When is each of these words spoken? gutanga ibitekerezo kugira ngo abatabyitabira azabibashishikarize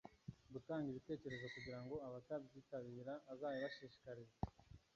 gutanga 0.53 0.87
ibitekerezo 0.89 1.45
kugira 1.55 1.79
ngo 1.83 1.95
abatabyitabira 2.07 3.13
azabibashishikarize 3.31 4.37